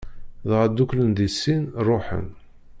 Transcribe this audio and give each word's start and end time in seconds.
Dɣa 0.49 0.65
dduklen 0.69 1.09
di 1.17 1.27
sin, 1.39 1.63
ṛuḥen. 1.87 2.27